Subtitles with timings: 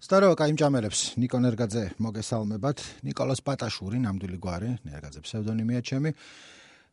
[0.00, 2.78] სტარო კაიმჭამელებს ნიკო ნერგაძე მოგესალმებათ.
[3.04, 6.16] ნიკოლას პატაშური ნამდვილი გვარი ნერგაძე ფსევდონიმია ჩემი.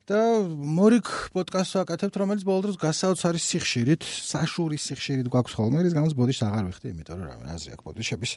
[0.07, 6.13] და მორიკ პოდკასტს აკეთებთ რომელიც ბოლო დროს გასაოცარი სიხშირით საშური სიხშირით გვაქვს ხოლმე ის გამოც
[6.15, 8.31] ბოდიშს აღარ ვიხდი იმიტომ რომ რა აზრი აქვს ბოდიშების.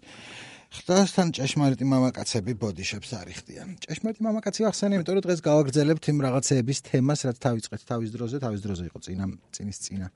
[0.71, 7.21] ხდასთან ჭეშმარიტი მამაკაცები ბოდიშებს არიხდიან ჭეშმარიტი მამაკაცი ახსენე იმიტომ რომ დღეს გავაგრძელებთ იმ რაღაცეების თემას
[7.27, 10.09] რაც თავიწყეთ თავის დროზე თავის დროზე იყო წინა წინის წინა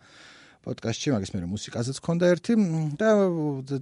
[0.65, 2.55] პოდკასტში, მაგის მე მუსიკაზეც ქონდა ერთი
[2.97, 3.09] და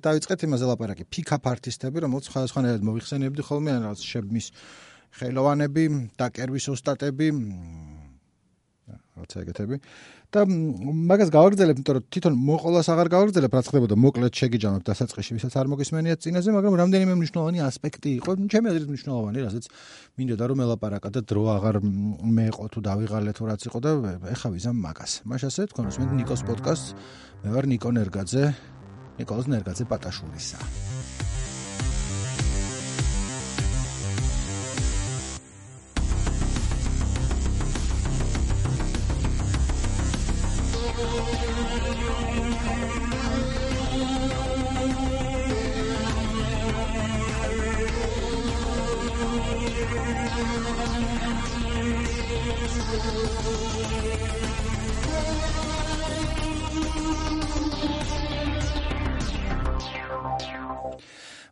[0.02, 1.04] დაიწყეთ იმაზე ლაპარაკი.
[1.06, 4.46] ფიქაფ არტისტები, რომელიც სხვადასხვანაირად მოიხსენებდი ხოლმე, რაღაც შებმის
[5.22, 5.84] ხელოვანები,
[6.18, 7.28] დაკერვის ოსტატები,
[9.12, 9.76] რაცა ეგეთები.
[10.32, 15.54] და მაგას გავაგრძელებ, იმიტომ რომ თვითონ მოყოლას აღარ გავაგრძელებ, რაც ხდებოდა მოკლედ შეგიჯამებ დასაწყისში, ვისაც
[15.60, 19.64] არ მოგისმენიათ წინაზე, მაგრამ რამდენიმე მნიშვნელოვანი ასპექტი იყო, ჩემი აზრით მნიშვნელოვანი, რასაც
[20.16, 23.90] მინდოდა რომ ელაპარაკა და დრო აღარ მეყო თუ დავიღალე თუ რაც იყო და
[24.32, 25.12] ეხა ვიზამ მაგას.
[25.28, 26.88] მაშ ასე თქონოს მე ნიკოს პოდკასტს,
[27.44, 28.44] მე ვარ ნიკო ნერგაძე,
[29.20, 31.01] ნიკოს ნერგაძე პატაშურისა.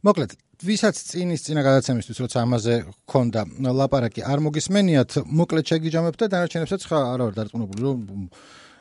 [0.01, 0.33] მოკლედ
[0.65, 2.75] ვისაც წინის წინა გადაცემისთვის როცა ამაზე
[3.09, 3.43] ქონდა
[3.81, 7.99] ლაპარაკი არ მოგისმენიათ მოკლედ შეგიჯამებ და დანარჩენებსაც ხა არა ვარ დარწმუნებული რომ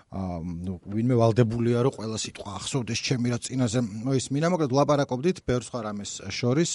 [0.10, 3.80] აა ნუ ვინმე ვალდებულია რომ ყველა სიტყვა ახსოვდეს ჩემი რა წინაზე
[4.20, 6.72] ის მინა მოკლედ ლაპარაკობდით ბევრ სხვა რამეს შორის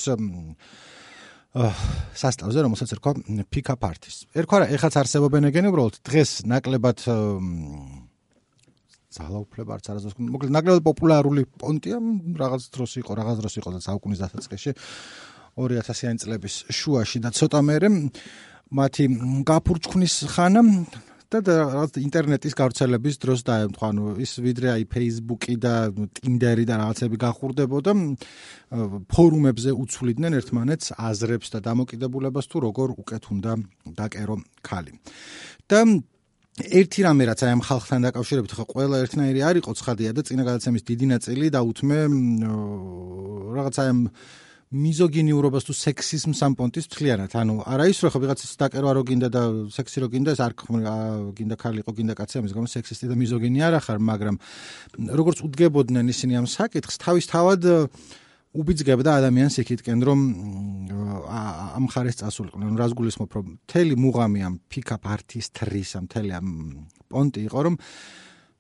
[1.55, 3.13] სასტავზე რომელსაც ერქვა
[3.47, 4.27] pick up artist.
[4.35, 6.99] ერქვა რა ეხაც არსებობენ ეგენი უბრალოდ დღეს ნაკლებად
[9.15, 12.01] ძალაუფლება არც არასდროს მოკლედ ნაკლებად პოპულარული პონტია
[12.43, 14.75] რაღაც დროს იყო რაღაც დროს იყო და საუკუნის დასაწყისში.
[15.55, 17.89] 2000-იანი წლების შუაში და ცოტა მერე
[18.75, 19.05] მათი
[19.47, 20.63] გაფურჩქნის ხანა
[21.43, 25.75] და რაღაც ინტერნეტის გავრცელების დროს დაემთხვა ნუ ის ვიდრე აი Facebook-ი და
[26.21, 27.93] Tinder-ი და რაღაცები გახურდებოდა
[29.11, 33.53] ფორუმებზე უცვლიდნენ ერთმანეთს აზრებს და დამოკიდებულებას თუ როგორ უკეთ უნდა
[33.99, 34.93] დაკერო ხალი
[35.67, 35.81] და
[36.55, 40.43] ერთი რამე რაც აი ამ ხალხთან დაკავშირებით ხო ყველა ერთნაირი არ იყო ცხადია და წინა
[40.47, 41.99] გადაცემის დიდი ნაწილი დაუთმე
[43.59, 44.01] რაღაც აი ამ
[44.75, 49.29] მიზოგინიურობას თუ სექსიზმს ამ პონტის მთლიანად ანუ არა ის რომ ხო ვიღაცის დაკერვა რო გინდა
[49.31, 50.53] და სექსი რო გინდა ეს არ
[51.39, 54.37] გინდა ხალი იყო გინდა კაცი ამის გამო სექსისტი და მიზოგინი არ ახარ მაგრამ
[55.15, 57.63] როგორც უდგებოდნენ ისინი ამ საკითხს თავის თავად
[58.55, 60.21] უბიძგებდა ადამიანს იქითკენ რომ
[61.27, 62.79] ამ ხარეს წასულიყვნენ.
[62.79, 66.49] რას გულისხმობ რომ თელი მუღამი ამ pick-up artist-რის ამ თელი ამ
[67.11, 67.75] პონტი იყო რომ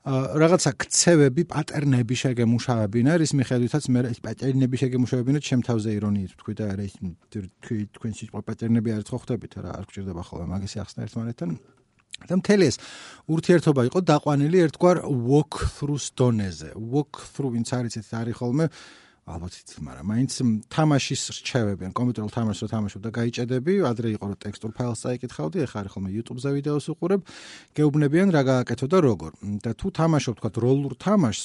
[0.05, 5.39] რაღაცა ქცევები, პატერნები შეგემუშავებინა, რის მიხედვითაც მე ეს პატერნები შეგემუშავებინა.
[5.41, 6.95] ჩემ თავზე ირონიით თქვი და არა ის
[7.33, 11.51] თქვი თქვენ სიტყვა პატერნები არ ხო ხვდებით რა არ გჭირდება ხოლმე მაგისი ახსნა ერთმანეთთან.
[12.29, 12.77] და მთელი ეს
[13.33, 16.77] ურთიერთობა იყო დაყვანილი ერთგვარ walk through დონეზე.
[16.77, 18.69] walk through ვინც არის ეს არის ხოლმე
[19.25, 20.33] ალბათ იცით, მაგრამ მაინც
[20.69, 25.79] თამაშის რჩევებიან, კომპიუტერულ თამაშს რო თამაშობ და გაიჭედები, ადრე იყო რომ ტექსტურ ფაილს წაიკითხავდი, ეხლა
[25.81, 27.21] არის ხოლმე YouTube-ზე ვიდეოს უყურებ,
[27.73, 29.33] გეუბნებიან რა გააკეთო და როგორ.
[29.65, 31.45] და თუ თამაშობ თქვა როლურ თამაშს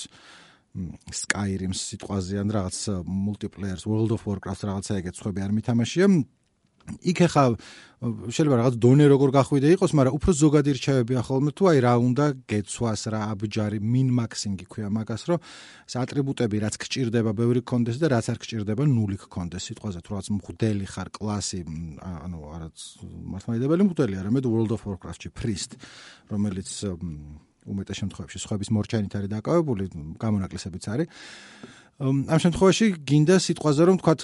[1.10, 2.78] Skyrim-ს სიტყვაზე ან რაღაც
[3.10, 6.08] multiplayer-ს, World of Warcraft რაღაცა ეგეთ ხვები არ მითამაშია,
[7.00, 7.44] იქ ახლა
[8.00, 12.26] შეიძლება რაღაც დონე როგორ გახვიდე იყოს, მაგრამ უფრო ზოგადი რჩევები ახალმე თუ აი რა უნდა
[12.48, 15.40] გეცვას რა აბჯარი min-maxing-ი ქვია მაგას, რომ
[15.84, 19.64] ეს ატრიბუტები რაც გჭირდება, ბევრი კონდეს და რაც არ გჭირდება, ნული გქონდეს.
[19.68, 21.60] სიტყვაზე თუ რაღაც მღვდელი ხარ, კლასი,
[22.00, 22.78] ანუ არაც
[23.36, 25.76] მართლმადიდებელი მღვდელი, არამედ World of Warcraft-ში priest,
[26.32, 26.70] რომელიც
[27.68, 29.84] უმეტეს შემთხვევაში სხვების მორჩენით არის დაკავებული,
[30.24, 31.08] გამონაკლისებიც არის.
[32.00, 34.22] ამ შემთხვევაში გინდა სიტყვაზე რომ თქვათ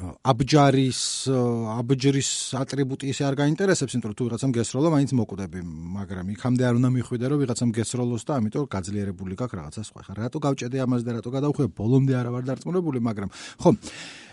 [0.00, 5.60] აბჯარის აბჯრის ატრიბუტი ისე არ გაინტერესებს, იმიტომ რომ თუ ვიღაცამ გესროლა, მაინც მოკვდები,
[6.00, 10.00] მაგრამ იქამდე არ უნდა მიხვიდე, რომ ვიღაცამ გესროლოს და ამიტომ გაძლიერებული გაქვს რაღაცა სხვა.
[10.08, 11.64] ხა რატო გავჭედე ამას და რატო გადავხვე?
[11.76, 13.28] ბოლომდე არა ვარ დარწმუნებული, მაგრამ
[13.60, 13.70] ხო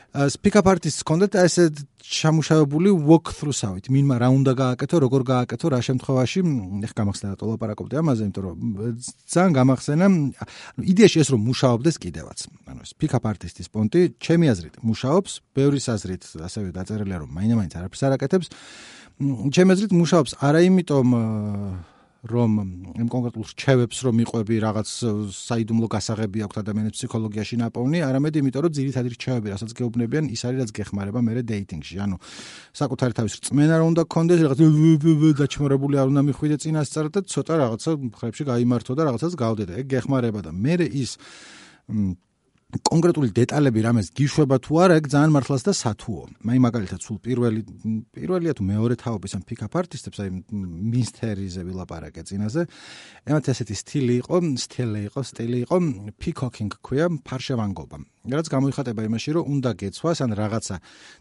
[0.10, 1.70] speak-up artists კონდეთ ესე
[2.10, 3.90] ჩამუშავებული walk through-სავით.
[3.94, 6.40] მინმა რა უნდა გააკეთო, როგორ გააკეთო, რა შემთხვევაში,
[6.90, 8.58] ეხ გამახსენა და ლაპარაკობდი ამაზე, იმიტომ რომ
[9.30, 12.40] ძალიან გამახსენა, ანუ იდეაში ეს რომ მუშაობდეს კიდევაც.
[12.66, 18.14] ანუ speak-up artist-ის პონტი, ჩემი აზრით, მუშაობს, ბევრის აზრით, ასევე დაწერილია რომ მაინდა-მაინც არაფერს არ
[18.18, 18.48] აკეთებს.
[19.54, 21.08] ჩემი აზრით მუშაობს არა იმიტომ
[22.28, 22.52] რომ
[23.00, 24.90] იმ კონკრეტულ რჩევებს რომ მიყვები რაღაც
[25.32, 30.60] საიდუმლო გასაღები აქვს ადამიანის ფსიქოლოგიაში ნაპოვნი, არამედ იმიტომ რომ ძირითადი რჩევები, რასაც გეუბნებიან, ის არის
[30.60, 31.96] რაც გეხმარება მე დეიტინგში.
[32.04, 32.16] ანუ
[32.76, 34.60] საკუთარი თავის რწმენა რომ უნდა გქონდეს, რაღაც
[35.40, 39.74] დაჩმორებული არ უნდა მიხვიდე წინასწარ და ცოტა რაღაცა ხრებში გაიმართო და რაღაცას გავდედე.
[39.80, 41.12] ეგ გეხმარება და მე ის
[42.70, 46.22] კონკრეტული დეტალები რამეს გიშვება თუ არა, ეგ ძალიან მართლაც და სათუო.
[46.46, 47.62] მე მაგალითად სულ პირველი
[48.14, 50.30] პირველია თუ მეორე თაობის ამ პიკაპ არტისტებს, აი
[50.94, 52.62] მისტერიზე ვილაპარაკე წინაზე.
[53.26, 55.78] ემათ ესეთი სტილი იყო, სტილი იყო, სტილი იყო,
[56.22, 57.98] პიკოკინგ ქვია, ფარშევანგობა.
[58.38, 60.76] რაც გამოიხატება იმაში, რომ უნდა გეცვას ან რაღაცა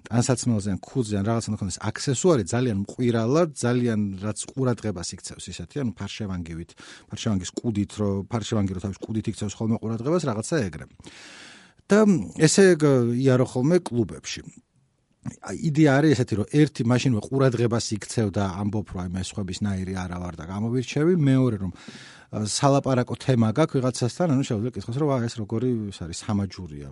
[0.09, 5.93] ტანსაცმელზე ან ქუდზე ან რაღაცა ნახოს აქსესუარი ძალიან მყირალად, ძალიან რაც ყურადღებას იქცევს ისეთი, ანუ
[5.99, 6.71] ფარშევანგივით,
[7.09, 10.87] ფარშევანგის კუდით, რომ ფარშევანგი რო თავის კუდით იქცევს ხოლმე ყურადღებას, რაღაცა ეგრე.
[11.89, 12.05] და
[12.37, 14.45] ესე იარო ხოლმე კლუბებში.
[15.69, 20.35] იდეა არის ესეთი, რომ ერთი მაშინვე ყურადღებას იქცევდა ამბობ რომ აი მე სხვებისნაირი არა ვარ
[20.39, 21.73] და გამოვირჩევი, მეორე რომ
[22.29, 26.89] სალაპარაკო თემა გაქვს ვიღაცასთან, ანუ შეუძლია გითხოს რომ აი ეს როგორი ის არის სამაჯურია,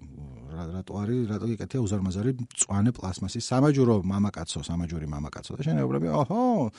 [0.72, 6.72] რატო არის, რატო იკეთია უზარმაზარი მწვანე პლასმასის სამაჯურო მამაკაცო, სამაჯური მამაკაცო და შენ ეუბნები, ოჰო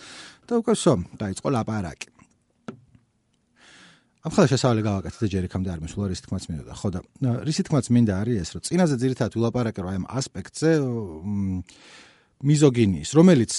[0.50, 2.16] და უკეთესო, დაიწყო ლაპარაკი.
[4.25, 6.99] ამ ხალხს შესავალი გავაკეთე და ჯერ იქამდე არ მისულა რის თქმაც მინდა ხო და
[7.45, 10.71] რის თქმაც მინდა არის ეს რომ წინაზე ძირითადად ვილაპარაკე აი ამ ასპექტზე
[12.37, 13.53] მიზოგინიის რომელიც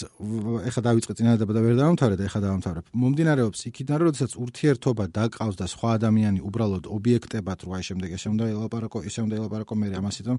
[0.70, 5.56] ეხა დავიწყე წინადადება და ვერ დავამთავრე და ეხა დავამთავრე მომდინარეობს იქიდან რომ შესაძ ურთიერთობა დაკავს
[5.58, 9.87] და სხვა ადამიანი უბრალოდ ობიექტებად რო აი შემდეგ ესე უნდა ელაპარაკო ისე უნდა ელაპარაკო მე
[9.99, 10.38] ამასით რომ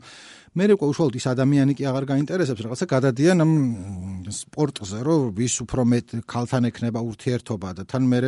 [0.56, 3.54] მე უკვე უშუალოდ ის ადამიანი კი აღარ გაინტერესებს რაღაცა გადადიან ამ
[4.32, 8.20] სპორტზე რომ ვის უფრო მეტ ქალთან ექნება ურთიერთობა და თან მე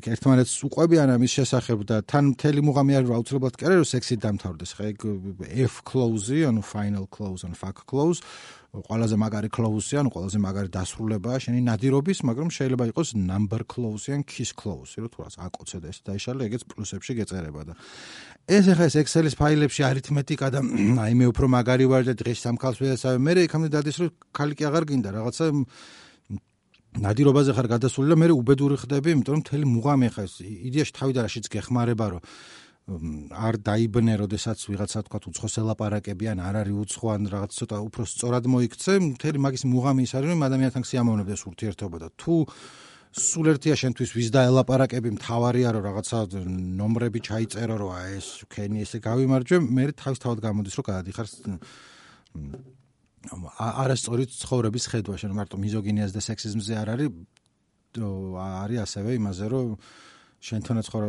[0.00, 4.84] იქ ერთმანეთს უყვებიან ამის შესახებ და თან მთელი მუღამი არის აუცილებლად რომ სექსით დამთავრდეს ხა?
[4.92, 4.98] ეგ
[5.66, 8.20] F close ანუ final close ან fuck close
[8.76, 14.22] ყველაზე მაგარი close-ი ანუ ყველაზე მაგარი დასრულებაა შენი ნადირობის მაგრამ შეიძლება იყოს number close-ი ან
[14.28, 17.74] kiss close-ი რომ თუნდაც აკოცე და ეს დაიშალე ეგეც პლუსებში გეწერება და
[18.46, 20.60] ეს ახლა ეს Excel-ის ფაილებში არითმეტიკა და
[21.02, 23.18] აი მე უფრო მაგარი ვარ და დღეს სამხალს ვეცავე.
[23.18, 25.46] მე იქამდე დადის რომ ხალი კი აღარ გინდა რაღაცა
[27.02, 30.24] ნადირობაზე ხარ გადასული და მე უბედური ხდები, იმიტომ რომ მთელი მუღამი ხა
[30.70, 32.22] იდეაში თავიდან რაშიც გეხმარება, რომ
[32.86, 38.44] არ დაიბნე, როდესაც ვიღაცა თქვა უცხოს ელაპარაკებიან, არ არის უცხო ან რაღაც ცოტა უფრო სწორად
[38.46, 42.34] მოიქცე, მთელი მაგის მუღამი ის არის, რომ ადამიანთან სიამოვნებდეს ურთიერთობა და თუ
[43.16, 46.18] სულ ერთია შენთვის ვის დაელაპარაკები, მთავარია რომ რაღაცა
[46.78, 51.26] ნომრები ჩაიწერო, რომ აი ეს ქენი ესე გავიმარჯვე, მე თავის თავად გამოდის, რომ გადადიხარ
[53.56, 57.10] არასწორი ცხოვრების ხედვაში, რომ მარტო მიზოგინიას და სექსიზმზე არ არის
[57.96, 59.76] არის ასევე იმაზე, რომ
[60.46, 61.00] შენთანაც ხო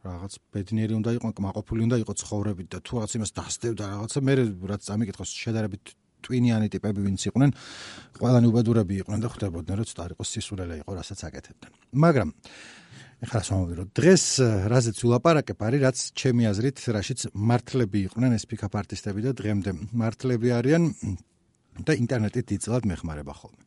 [0.00, 4.18] რაღაც ბედნიერი უნდა იყო, მაყოფილი უნდა იყო ცხოვრებით და თუ რაღაც იმას დასდევ და რაღაცა
[4.24, 4.34] მე
[4.72, 5.84] რაც წამიკითხოს შედარებით
[6.24, 7.50] ტვინიანი ტიპები ვინც იყვნენ,
[8.20, 11.72] ყველანი უბედურები იყვნენ და ხვდებოდნენ, რომ ცოტა არ იყოს სისულელე იყო, რასაც აკეთებდნენ.
[11.96, 12.28] მაგრამ
[13.20, 14.24] ეხლა სამოვი რომ დღეს
[14.72, 20.48] რაზეც ვილაპარაკებ არის რაც ჩემი აზრით რაშიც მართლები იყვნენ ეს პიკაპ არტისტები და დღემდე მართლები
[20.56, 20.84] არიან
[21.84, 23.62] და ინტერნეტით დიწილად მეხმარება ხოლმე.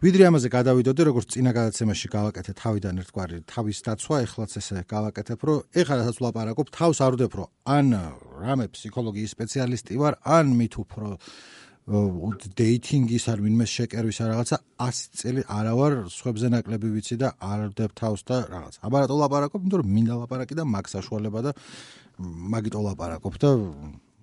[0.00, 5.58] ვიდრე ამაზე გადავიდოდი როგორც წინა გადაცემაში გავაკეთე თავიდან ერთგვარი თავის დაცვა, ეხლაც ესე გავაკეთებ, რომ
[5.76, 7.86] ეხლა რასაც ვლაპარაკობ, თავს არ ვდებ, რომ ან
[8.40, 11.08] რამე ფსიქოლოგიის სპეციალისტი ვარ, ან მით უფრო
[11.90, 17.96] დეითინგის არ ვინმე შეკერვის არ რაღაცა 100 წელი არავარ სხვებზე ნაკლები ვიცი და არ ვდებ
[17.98, 18.78] თავს და რაღაც.
[18.78, 21.50] აბარატო ლაპარაკობ, იმიტომ რომ მინდა ლაპარაკი და მაგ საშუალება და
[22.22, 23.50] მაგიტო ლაპარაკობ და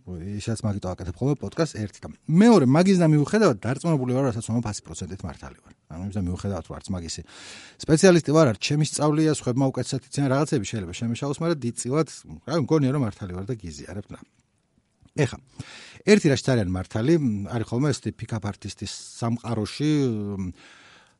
[0.07, 4.71] ისაც მაგიტო აკეთებ ხოლმე პოდკასტ ერთი და მეორე მაგის და მიუხედავად დარწმუნებული ვარ, რასაც მომა
[4.71, 5.73] 100%-ით მართალი ვარ.
[5.91, 7.21] ანუ იმის და მიუხედავად ვარც მაგისი
[7.83, 12.07] სპეციალისტი ვარ, არ ჩემი სწავლია, სხვებმა უკეთესად იციან რაღაცები შეიძლება შემეშალოს, მაგრამ დიწილად,
[12.47, 14.19] რა მგონია რომ მართალი ვარ და გიზიარებ და
[15.17, 15.37] ეხა
[16.07, 17.13] ერთი რაში ძალიან მართალი
[17.51, 19.91] არის ხოლმე ეს პიკაპ არტისტის სამყაროში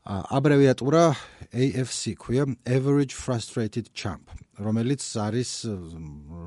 [0.08, 1.04] აბრევიატურა
[1.52, 5.52] AFC ქვია average frustrated champ რომელიც არის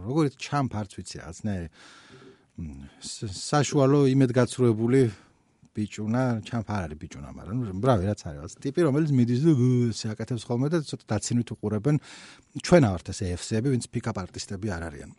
[0.08, 1.56] როგორიც champ არც ვიცი რაღაც ნე
[3.04, 5.02] საშუალო იმედგაცრუებული
[5.76, 9.52] ბიჭუნა champ არ არის ბიჭუნა მაგრამ ბრავი რაც არის რაღაც ტიპი რომელიც მიდის და
[10.00, 11.96] შეაკეთებს ხოლმე და ცოტა დაცინვით უყურებენ
[12.64, 15.10] ჩვენ ავართ ეს AFC-ები ვინც პიკაპ არტისტები არ არიან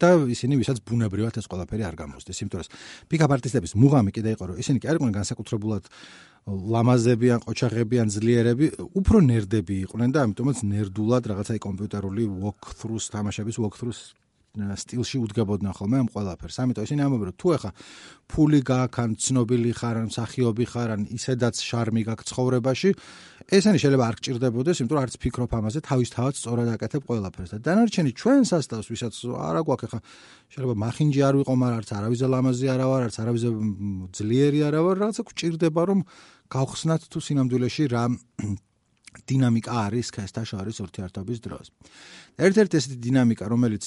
[0.00, 2.40] და ისინი ვისაც ბუნებრივად ეს ყველაფერი არ გამოსდეს.
[2.42, 2.70] იმიტომ რომ
[3.10, 5.84] პიკაპ არტისტების მუღამი კიდე იყო, რომ ისინი კი არ იყვნენ განსაკუთრებულად
[6.50, 13.60] ლამაზები ან ყოჩაღები ან ძლიერები, უფრო ნერდები იყვნენ და ამიტომაც ნერდულად რაღაცაი კომპიუტერული walk-through-ს თამაშების
[13.60, 14.16] walk-through-ს
[14.50, 16.56] სტილში უდგებოდნენ ხოლმე ამ ყველაფერს.
[16.58, 17.70] ამიტომ ისინი ამბობენ, რომ თუ ეხა
[18.26, 22.90] ფული გაქვს, ან ცნობილი ხარ, ან მსახიობი ხარ, ან ისედაც შარმი გაქვს ცხოვრებაში,
[23.50, 27.50] ესენი შეიძლება არ გჭირდებოდეს, იმიტომ რომ არც ფიქრობ ამაზე, თავისთავად სწორად აკეთებ ყველაფერს.
[27.50, 29.98] და დანარჩენი ჩვენ სასტავს, ვისაც არა გვაქვს ეხა
[30.54, 33.42] შეიძლება მახინჯი არ ვიყო, მაგრამ არც არავის ლამაზი არა ვარ, არც არავის
[34.14, 36.00] ძლიერი არა ვარ, რაღაცა გჭირდება რომ
[36.46, 38.04] გავხსნათ თუ სინამდვილეში რა
[39.26, 41.66] დინამიკა არის ქესთა შორის ურთიერთობის დროს.
[42.38, 43.84] ერთ-ერთი ესეთი დინამიკა, რომელიც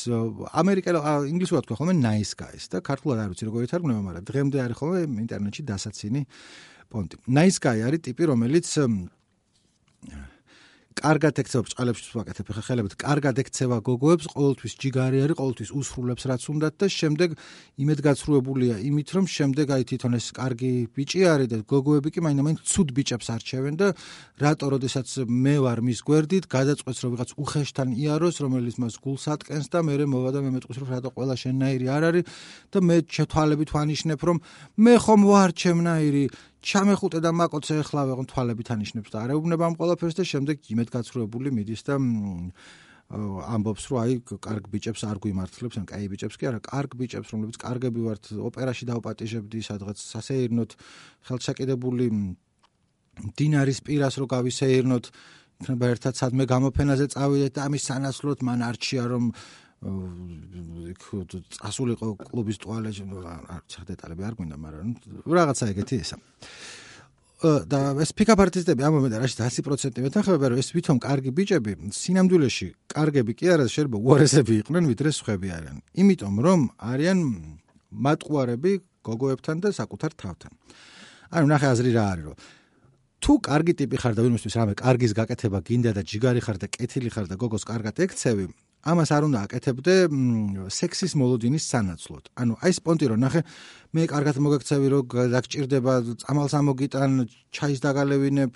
[0.52, 0.96] ამერიკელ
[1.32, 5.00] ინგლისურად თქვა ხოლმე nice guys და ქართულად არ ვიცი როგორ ითარგმნება, მაგრამ დღემდე არის ხოლმე
[5.24, 6.22] ინტერნეტში დასაცინი
[6.92, 7.16] პონტი.
[7.32, 8.68] nice guy არის ტიპი, რომელიც
[10.94, 12.94] კარგად ექცევა ბჭყალებს ვაკეთებ ხა ხელებით.
[13.02, 17.30] კარგად ექცევა გოგოებს ყოველთვის ჯიგარი არის ყოველთვის უსრულებს რაც უნდათ და შემდეგ
[17.82, 22.88] იმედგაცრუებულია იმით რომ შემდეგ აი თვითონ ეს კარგი ბიჭი არის და გოგოები კი მაინდა-მაინც ცუდ
[22.94, 23.88] ბიჭებს არჩევენ და
[24.38, 29.68] რატო როდესაც მე ვარ მის გვერდით გადაწყვეტს რომ ვიღაც უხეშთან იაროს რომელიც მას გულს ატკენს
[29.74, 32.24] და მე მოვა და მე მეტყვის რომ რატო ყველა შენნაირი არ არის
[32.70, 34.38] და მე ჩეთვალებით ვანიშნებ რომ
[34.78, 36.26] მე ხომ ვარ ჩემნაირი
[36.64, 41.82] ჩამეხუტე და მაკოცე ახლა ვეღონ თვალებით ანიშნებს და არეუბნება ამ ყველაფერს და შემდეგ იმედგაცრუებული მიდის
[41.88, 41.96] და
[43.14, 47.58] ამბობს რომ აი კარგ ბიჭებს არ გვიმართლებს ან კაი ბიჭებს კი არა კარგ ბიჭებს რომლებიც
[47.62, 50.72] კარგები ვართ ოპერაში დაუპატიჟებდი სადღაც სასეირნოთ
[51.28, 52.08] ხელშეკიდებული
[53.38, 55.06] დინარის პირას რო გავისეირნოთ
[55.64, 59.30] იქნება ერთად სადმე გამოფენაზე წავიდეთ და ამის სანაცვლოდ მან არჩია რომ
[61.04, 64.88] წასულიყო კლუბის ტუალეტში არ ცახ დეტალები არ გვინდა მაგრამ
[65.28, 66.18] რაღაცა ეგეთი ესა.
[67.44, 72.68] და ეს პიკაპ არტისტები ამ მომენტში რაში 100% მეთანხმება რომ ეს ვითომ კარგი ბიჭები სინამდვილეში
[72.96, 75.78] კარგები კი არა შეიძლება უარესები იყვნენ ვიდრე სხვები არიან.
[76.00, 77.20] იმიტომ რომ არიან
[77.92, 78.72] მატყუარები
[79.04, 80.52] გოგოებთან და საკუთარ თავთან.
[81.36, 82.38] ანუ ნახე აზრი რა არის რომ
[83.24, 87.10] თუ კარგი ტიპი ხარ და ვინმესთვის რამე კარგის გაკეთება გინდა და ჯიგარი ხარ და კეთილი
[87.12, 88.52] ხარ და გოგოს კარგად ექცევი
[88.84, 89.94] ამას არ უნდა აკეთებდე
[90.68, 92.24] სექსის მოლოდინის სანაცვლოდ.
[92.36, 93.42] ანუ აი სპონტი რომ ნახე,
[93.96, 97.12] მე კარგად მოგექცევი რომ დაგჭირდება წამალს ამოგიტან,
[97.56, 98.54] ჩაის დაგალევინებ,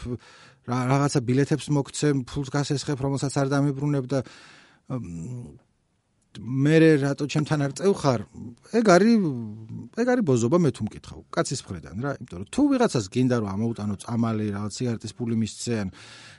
[0.68, 4.20] რაღაცა ბილეთებს მოგცემ, ფულს გასესხებ, რომელსაც არ დამიბრუნებ და
[6.38, 8.22] მე რატო ჩემთან არ წევხარ?
[8.78, 9.16] ეგ არის
[9.98, 11.20] ეგ არის ბოზობა მე თუ მკითხავ.
[11.34, 15.88] კაცის მხრიდან რა, იმიტომ რომ თუ ვიღაცას გინდა რომ ამოუტანო წამალი, რაღაც სიგარეტის ფული მისცენ,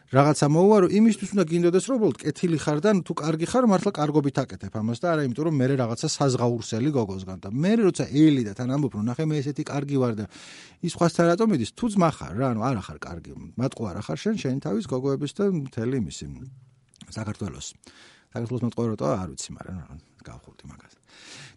[0.09, 4.37] რაღაცა მოუარო, იმისთვის უნდა გინდოდეს რომ უბრალოდ კეთილი ხარ და თუ კარგი ხარ, მართლა კარგობით
[4.43, 8.53] აკეთებ ამას და არა იმიტომ რომ მე რაღაცა საზღაურსელი გოგოსგან და მე როცა ელი და
[8.57, 10.25] თან ამბობ რომ ნახე მე ესეთი კარგი ვარ და
[10.87, 11.71] ის ხვასთან რატომ მიდის?
[11.77, 13.31] თუ ძმა ხარ რა, ანუ არა ხარ კარგი.
[13.59, 16.25] მატყუა რა ხარ შენ, შენ თავის გოგოების და მთელი იმისი
[17.13, 17.69] საქართველოს
[18.35, 20.95] საქართველოს მოწყობილობა არ ვიცი, მაგრამ გავხურდი მაგას.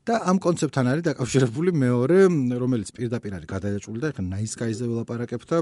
[0.02, 2.18] და ამ კონცეფტთან არის დაკავშირებული მეორე,
[2.58, 5.58] რომელიც პირდაპირ არის გადაჭრული და ეხლა nice guys-ზე ველაპარაკებ და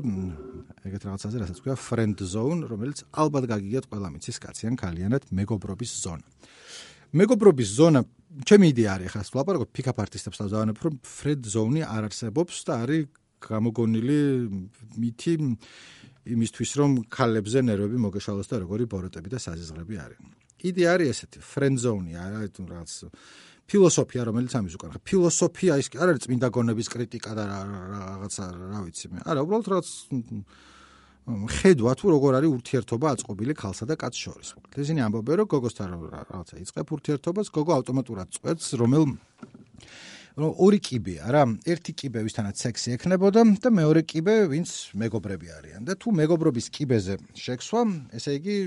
[0.87, 6.25] ეგეთ რაღაცაზე, რასაც ქვია friend zone, რომელიც ალბათ გაგიგეთ ყველა მიცის კაციან ქალიანად მეგობრობის ზონა.
[7.19, 8.01] მეგობრობის ზონა
[8.47, 13.03] ჩემი იდეა არის ხა ვლაპარაკობ pick-up artist-ებს დავანებ, რომ friend zone-ი არ არსებობს და არის
[13.43, 14.19] გამოგონილი
[15.01, 15.33] მითი
[16.29, 20.19] იმისთვის რომ ქალებზე ნერვები მოგეშალოს და როგორი ბოროტები და საზიზღრები არის.
[20.59, 21.39] იდეა არის ესეთი
[21.79, 22.91] zone-ი არა თუ რაღაც
[23.69, 24.89] ფილოსოფია რომელიც ამის უკან.
[24.97, 29.19] ხა ფილოსოფია ის არ არის წმინდა გონების კრიტიკა და რაღაცა რა ვიცი მე.
[29.29, 29.87] არა უბრალოდ რაღაც
[31.29, 34.49] ხედვა თუ როგორ არის ურთიერთობა აწყობილი ქალსა და კაცს შორის.
[34.73, 39.03] ისინი ამბობენ რომ გოგოსთან რაღაცა იწყებ ურთიერთობას გოგო ავტომატურად წვეთს რომელ
[40.39, 45.81] რომ ორი კიბეა რა ერთი კიბე ვისთანაც სექსი ექნებოდა და მეორე კიბე ვინც მეგობრები არიან.
[45.85, 47.81] და თუ მეგობრობის კიბეზე შექსვა
[48.17, 48.57] ესე იგი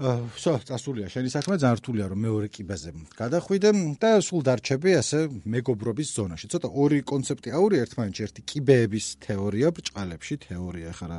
[0.00, 3.70] ვსო, წასულია შენი საქმე, ძალიან რთულია რომ მეორე კიბაზე გადახვიდე
[4.00, 6.46] და სულ დარჩები ასე მეგობრობის ზონაში.
[6.48, 11.12] ცოტა ორი კონცეფტი აური ერთმანეთში, ერთი კიბეების თეორია ბრჭყალებში, თეორია ხარ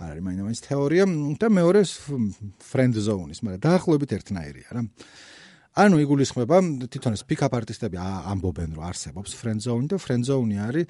[0.00, 1.04] არ არის მაინც თეორია
[1.36, 1.80] და მეორე
[2.72, 4.82] friend zone-ის, მაგრამ დაახლოებით ერთნაირია რა.
[5.76, 6.56] ანუ იგულისხმება
[6.90, 10.86] თვითონ ეს pick up artist-ები ამბობენ რომ არსებობს friend zone და friend zone-ი არის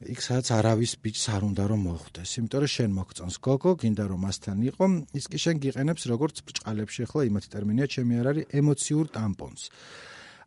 [0.00, 4.20] იქ სადაც არავის ბიჭს არ უნდა რომ მოხვდეს, იმიტომ რომ შენ მოგწონს გოგო, გინდა რომ
[4.24, 9.06] მასთან იყო, ის კი შენ გიყენებს როგორც ბჭყალებში, ხო, იმათი ტერმინია ჩემი არ არის ემოციურ
[9.12, 9.62] ტამპონს.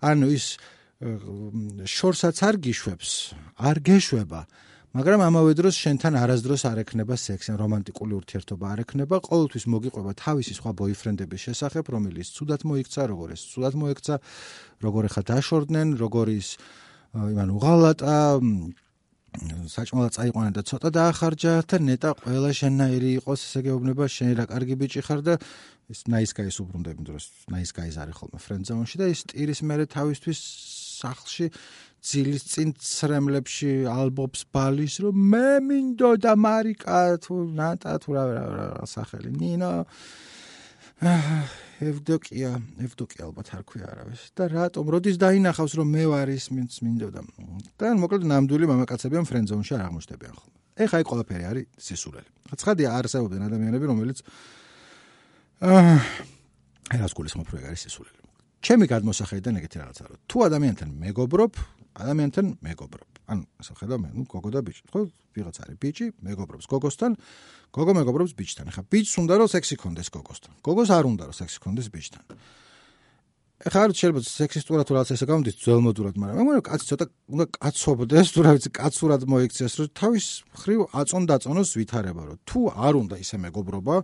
[0.01, 0.45] ანუ ის
[1.85, 3.09] შორსაც არ გიშვებს,
[3.61, 4.41] არ გეშვება,
[4.93, 10.53] მაგრამ ამავე დროს შენთან არასდროს არ ექნება სექსი, რომანტიკული ურთიერთობა არ ექნება, ყოველთვის მოგიყვება თავისი
[10.57, 14.15] სხვა ბოიფრენდების შესახებ, რომელიც ცუდად მოიქცა, როგორ ეს ცუდად მოიქცა,
[14.85, 16.49] როგორ ახლა დაშორდნენ, როგორ ის
[17.13, 18.17] იმან უღალატა
[19.33, 24.75] საჭმელად წაიყვანა და ცოტა დაახარჯა და ნეტა ყველა შენნაირი იყოს ესე გეუბნება შენ რა კარგი
[24.81, 25.33] ბიჭი ხარ და
[25.89, 30.39] ის nice guys უბრუნდები დროს guys არის ხოლმე friend zone-ში და ის ტირის მერე თავისთვის
[31.01, 31.49] სახლში
[32.03, 39.31] ძილის წინ ცრემლებში ალბობს ბალის რომ მე მინდოდა მარიკა თუ ნატა თუ რა რა სახელი
[39.39, 39.73] ნინო
[41.81, 42.51] ევდოკია,
[42.85, 44.21] ევდოკია ალბათ არ ქვია არავის.
[44.37, 44.85] და რატომ?
[44.93, 47.21] როდის დაინახავს რომ მე ვარ ის მინც მინდოდა.
[47.79, 50.57] და მოკლედ ნამდვილი მამაკაცებიან ფრენდზონში არ აღმოჩნდებიან ხოლმე.
[50.83, 52.29] ეხა აი ყველაფერი არის სისულელი.
[52.53, 54.17] ცხადია არსებობენ ადამიანები რომელიც
[55.63, 55.97] აა
[56.93, 58.21] ეს გულისხმობ რომ არის სისულელი.
[58.63, 61.53] ჩემი გადმოსახედიდან ეგეთი რაღაცა რომ თუ ადამიანთან მეგობრობ,
[62.03, 63.12] ადამიანთან მეგობრობ.
[63.33, 64.83] ანუ ასე ხედავ მე, ნუ გოგო და ბიჭი.
[64.93, 65.01] ხო,
[65.33, 67.11] ვიღაც არის ბიჭი, მეგობრობს გოგოსთან,
[67.73, 68.67] გოგო მეგობრობს ბიჭთან.
[68.69, 70.53] ხა ბიჭს უნდა რომ სექსი კონდეს გოგოსთან.
[70.61, 72.23] გოგოს არ უნდა რომ სექსი კონდეს ბიჭთან.
[73.63, 77.45] ეხლა არ შეიძლება სექსისტურად თუ რაღაც ესე გამოდის ძველმოდურად, მაგრამ მე მგონი კაცი ცოტა უნდა
[77.63, 80.25] კაცობდეს, თუ რა ვიცი, კაცურად მოიქცეს, რომ თავის
[80.59, 83.95] ხრივ აწონ დაწონოს ვითარება, რომ თუ არ უნდა ისე მეგობრობა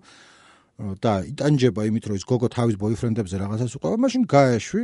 [1.04, 4.84] და იტანჯება იმით, რომ ის გოგო თავის ბოიფრენდებზე რაღაცას უყვა, მაშინ გაეშვი.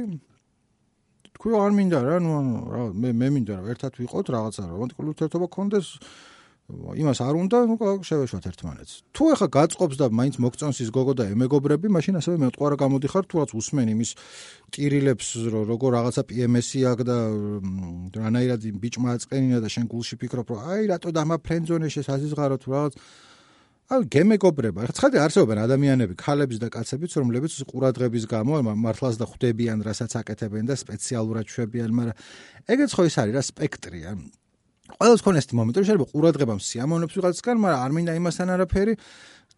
[1.46, 2.36] თქვი არ მინდა რა, ნუ
[2.74, 5.88] რა მე მე მინდა რომ ერთად ვიყოთ რაღაცა რომანტიკული ურთიერთობა გქონდეს.
[6.74, 8.94] იმას არ უნდა, ნუ შევეშვათ ერთმანეთს.
[9.14, 12.78] თუ ეხა გაწყობს და მაინც მოგწონს ის გოგო და ემეგობრები, მაშინ ასევე მე თქვა რა
[12.82, 14.12] გამოდიხარ, თუ რაც უსმენ იმის
[14.74, 17.18] ტირილებს, როგორ რაღაცა PMS-ი აქვს და
[18.26, 22.68] რანაირად ბიჭმა აწყენინა და შენ გულში ფიქრობ, რომ აი რატო და ამ ფრენძონეში საზღარო თუ
[22.74, 22.94] რაღაც
[23.86, 24.82] აი გემეგობრება.
[24.90, 30.66] ეხლა ხედავ არსებობენ ადამიანები, ქალების და კაცებიც, რომლებიც ყურადღების გამო მართლაც და ხვდებიან, რასაც აკეთებენ
[30.66, 32.16] და სპეციალურად შვებიან, მაგრამ
[32.66, 34.10] ეგეც ხო ის არის რა სპექტრია.
[34.90, 38.94] ყველას ქონეს მომენტი რომ შეიძლება ყურადღება სიამოვნებს ვიღაცისგან, მაგრამ არ მინდა იმასთან არაფერი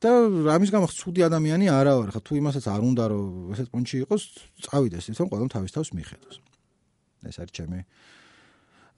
[0.04, 0.12] და
[0.56, 4.24] ამის გამო ცუდი ადამიანი არა ვარ, ხა თუ იმასაც არ უნდა რომ ესეთ პონჩი იყოს,
[4.68, 6.36] წავიდეს რომ ყველამ თავის თავს მიხედოს.
[7.28, 7.80] ეს არის ჩემი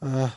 [0.05, 0.27] აა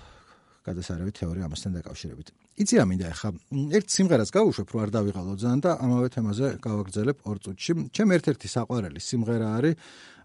[0.69, 2.42] გადასარევი თეორია ამასთან დაკავშირებით.
[2.53, 3.31] იცი რა მინდა ახლა
[3.79, 7.73] ერთ სიმღერას გავუშვებ რომ არ დავიღალო ძალიან და ამავე თემაზე გავაგრძელებ ორ წუთში.
[7.97, 9.75] ჩემ ერთ-ერთი საყვარელი სიმღერა არის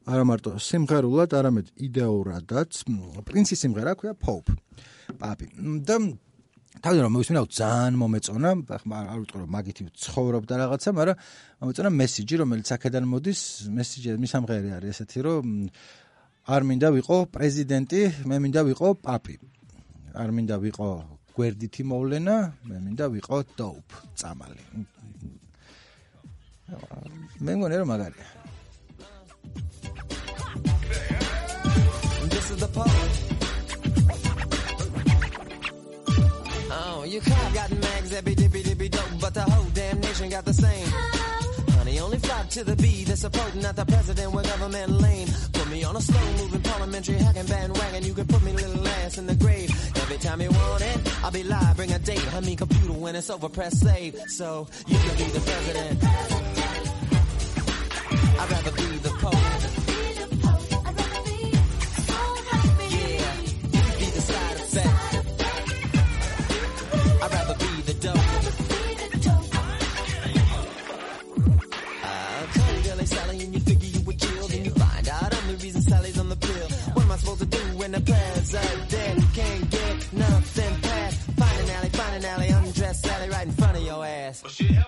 [0.07, 2.71] არა მარტო სიმღერულად, არამედ იდეურადაც.
[3.27, 4.55] პრინცის სიმღერა ქვია Pope.
[5.19, 5.47] პაპი.
[5.87, 5.95] და
[6.83, 11.17] თავი რომ მოვისმინა ძალიან მომეწონა, არ ვიტყვი რომ მაგითი ცხოვრობ და რაღაცა, მაგრამ
[11.63, 13.41] მომეწონა მესიჯი, რომელიც აქედან მოდის,
[13.71, 15.43] მესიჯი მისამღერი არის ესეთი, რომ
[16.47, 19.35] არ მინდა ვიყო პრეზიდენტი, მე მინდა ვიყო პაპი.
[20.13, 24.63] არ მინდა ვიყო გვერდითი მოვლენა, მე მინდა ვიყო dope, წამალი.
[27.45, 28.27] მე მგონი რომ მაგარია.
[32.33, 33.37] This is the part.
[37.07, 40.53] you cop got mags every dippy dippy dope, but the whole damn nation got the
[40.53, 40.87] same.
[41.87, 45.29] Honey, only flock to the beat that's supporting not the president with government lame.
[45.53, 48.03] Put me on a slow moving parliamentary hacking bandwagon.
[48.03, 49.71] You can put me little ass in the grave.
[49.95, 52.33] Every time you want it, I'll be live, bring a date.
[52.35, 54.21] I mean computer when it's over, press save.
[54.27, 56.03] So you can be the president.
[58.39, 59.09] I'd rather be the
[77.87, 81.19] in the president can't get nothing past.
[81.37, 84.43] Find an alley, find an alley, undress Sally right in front of your ass.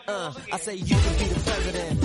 [0.07, 1.98] Uh, I say you can be the president.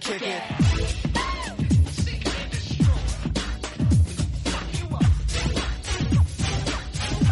[0.00, 0.42] To kick it.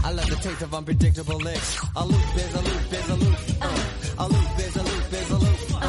[0.05, 1.79] I love the taste of unpredictable licks.
[1.97, 3.39] A loop is a loop is a loop.
[3.61, 3.85] Uh.
[4.19, 5.59] A loop is a loop is a loop.
[5.75, 5.89] Uh.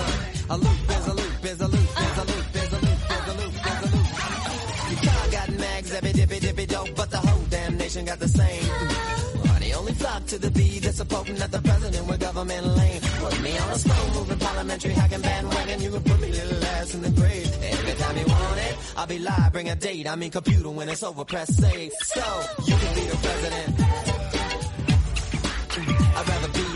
[0.50, 3.28] A loop is a loop is a loop is a loop is a loop is
[3.28, 4.08] a loop is a loop.
[4.92, 8.28] Your car got mags, every dippy dippy dope, but the whole damn nation got the
[8.28, 9.16] same
[9.86, 13.02] only flock to the beat that's supporting that the president with government lane.
[13.20, 15.22] Put me on a slow moving parliamentary hacking
[16.96, 17.52] in the grave.
[17.62, 20.08] Every time you want it, I'll be live, bring a date.
[20.08, 21.92] I mean computer when it's over, press save.
[22.04, 22.24] So
[22.66, 23.76] you can be the president.
[26.18, 26.75] I'd rather be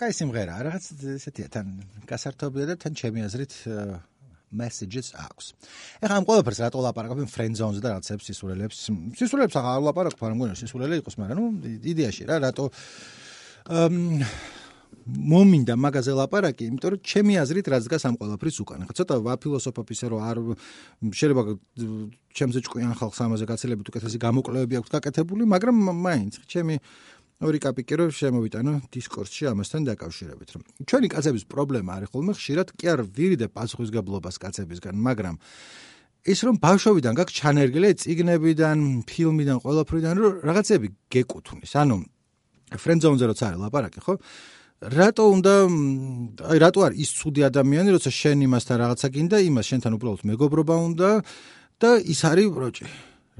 [0.00, 0.84] კაი სიმღერა, რაღაც
[1.16, 1.66] ესეთია, თან
[2.08, 3.52] გასართობია და თან ჩემი აზრით
[4.52, 5.46] messages აქვს.
[6.04, 8.76] ეხლა ამ ყველაფერს რატო ლაპარაკობენ friend zones და რაღაც სისულელებს?
[9.16, 11.46] სისულელებს აღარ ლაპარაკობ, არ მგონია სისულელე იყოს, მაგრამ ნუ
[11.92, 12.68] იდეაში რა, რატო
[15.02, 18.84] მომინდა მაგაზე ლაპარაკი, იმიტომ რომ ჩემი აზრით რაც დგას ამ ყველაფრის უკან.
[18.86, 20.36] ხა ცოტა ვაფილოსოფობ ისე რომ არ
[21.16, 21.42] შეიძლება
[22.36, 25.76] ჩემზე ჭკვიან ხალხს ამაზე გაცილებით უკეთესი გამოკვლევები აქვს გაკეთებული, მაგრამ
[26.06, 26.76] მაინც ჩემი
[27.42, 30.48] ორი კაპიკი რომ შემოვიტანო დისკორსში ამასთან დაკავშირებით,
[30.86, 35.34] ჩვენი კაცების პრობლემა არის ხოლმე ხშირად კი არ ვირიდე პასუხისგებლობას კაცებისგან, მაგრამ
[36.22, 38.78] ის რომ ბავშვობიდან გაქვს ჩანერგილი ციგნებიდან,
[39.10, 41.72] ფილმიდან, ყველაფრიდან რომ რაღაცები გეკუთვნის.
[41.82, 41.96] ანუ
[42.78, 44.14] ფრენდზონზე როცა არის ლაპარაკი, ხო?
[44.82, 45.54] რატო უნდა
[46.46, 50.74] აი რატო არის ის ცუდი ადამიანი, როცა შენ იმასთან რაღაცა გინდა, იმას შენთან უბრალოდ მეგობრობა
[50.90, 51.10] უნდა
[51.78, 52.86] და ის არის ბროჭი.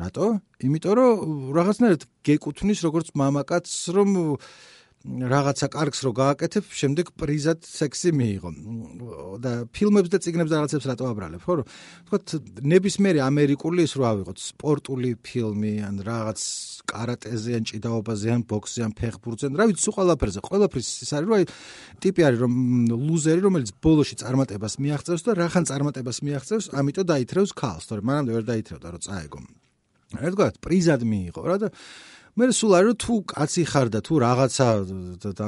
[0.00, 0.40] რატო?
[0.64, 1.12] იმიტომ რომ
[1.56, 4.08] რაღაცნაირად გეკუთვნის როგორც მამაკაცს, რომ
[5.02, 8.50] რაღაცა კარგს რო გააკეთებ, შემდეგ პრიზად სექსი მიიღო.
[9.42, 11.66] და ფილმებს და ციგნებს და რაღაცებს რატო აბრალებ, ხო?
[12.06, 12.26] თქვათ
[12.62, 16.40] ნებისმიერი ამერიკული ის რო ავიღოთ, სპორტული ფილმი ან რაღაც
[16.86, 21.44] კარატეზე ან ჭიდაობაზე ან ბოქსზე ან ფეხბურთზე, რა ვიცი, ყველაფერზე, ყველაფრის ის არის, რომ აი
[21.98, 22.52] ტიპი არის, რომ
[22.94, 28.44] ლუზერი, რომელიც ბოლოში წარმატებას მიაღწევს და რახან წარმატებას მიაღწევს, ამიტომ დაითრევს ქალს, თორემ მანამდე ვერ
[28.46, 29.40] დაითრევდა, რომ წაეგო.
[30.18, 31.68] რა თქვათ, პრიზად მიიღო რა და
[32.32, 34.66] მე სულ რომ თუ კაცი ხარ და თუ რაღაცა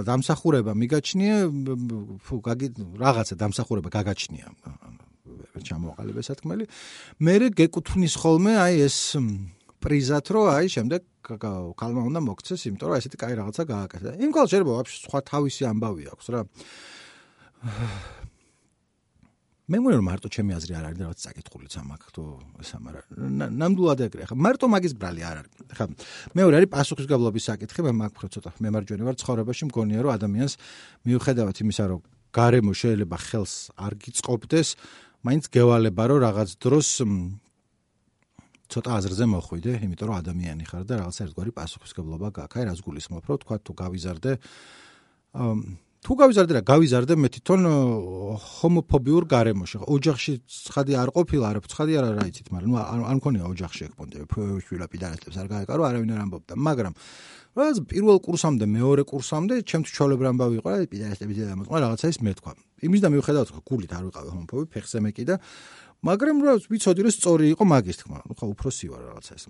[0.04, 1.36] დამსახურება მიგაჩნია
[2.20, 2.68] ფუ გაგი
[3.00, 4.46] რაღაცა დამსახურება გაგაჩნია
[5.64, 6.64] ჩამოყალიბე სათქმელი.
[7.24, 9.16] მე გეკუთვნის ხოლმე აი ეს
[9.80, 11.02] პრიზად რო აი შემდეგ
[11.80, 14.10] კალმა უნდა მოგცეს იმიტომ რომ ესეთი კაი რაღაცა გააკეთა.
[14.20, 16.40] იმ ყოველ შეიძლება ვაფშე სხვა თავისი ამბავი აქვს რა
[19.64, 22.22] მე მგონი რომ მარტო ჩემი აზრი არ არის და რაღაც საკითხულიც ამ აქ თუ
[22.68, 23.00] სამარა
[23.48, 25.52] ნამდვილად ეგრე ხა მარტო მაგის ბრალი არ არის.
[25.72, 25.84] ხა
[26.36, 27.80] მეორე არის პასუხისგებლობის საკითხი.
[27.88, 29.16] მე მაგ უფრო ცოტა მემარჯვენე ვარ.
[29.24, 30.52] ცხოვრებაში მგონია რომ ადამიანს
[31.08, 32.00] მიუხედავად იმისა რომ
[32.34, 34.68] გარემო შეიძლება ხელს არ გიწყობდეს
[35.24, 36.88] მაინც გევალება რომ რაღაც დროს
[38.68, 43.24] ცოტა აზრზე მოხვიდე იმიტომ რომ ადამიანი ხარ და რაღაც ერთგვარი პასუხისგებლობა გაქვს აი რას გულისხმობ
[43.28, 44.32] რომ თქვა თუ გავიზარდე
[46.04, 47.62] თუ გავიზარდე რა გავიზარდე მე თვითონ
[48.44, 49.80] ჰომოფობიურ გარემოში.
[49.80, 52.76] ხო ოჯახში ცხადი არ ყოფილა არა ცხადი არა რა იცით მაგრამ ნუ
[53.08, 54.18] არ მქონია ოჯახში ეგ პონტე
[54.68, 56.52] შვილა პიდარეთებს არ გაეკარო არავინ არ ამბობდა.
[56.60, 56.92] მაგრამ
[57.56, 62.18] რაც პირველ კურსამდე მეორე კურსამდე ჩემთვის ჩოლებ რამბავი იყო რა პიდარეთები და მაგრამ რაღაცა ის
[62.20, 62.52] მე თქვა
[62.84, 65.34] იმის და მიუხედავად ხო გულით არ ვიყავი ჰომოფობი ფეხზე მეკი და
[66.04, 68.18] მაგრამ რა ვიცოდი რომ სწორი იყო მაგის თქმა.
[68.28, 69.44] ხო უფროსი ვარ რაღაცა ეს